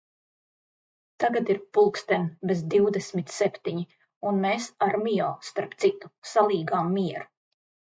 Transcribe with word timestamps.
Tagad 1.23 1.51
ir 1.55 1.59
pulksten 1.79 2.25
bez 2.53 2.65
divdesmit 2.77 3.37
septiņi, 3.37 3.87
un 4.33 4.43
mēs 4.49 4.75
ar 4.91 5.01
Mio, 5.09 5.33
starp 5.53 5.81
citu, 5.87 6.15
salīgām 6.37 6.95
mieru. 7.01 7.29